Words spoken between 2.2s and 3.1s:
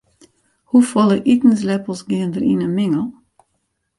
der yn in mingel?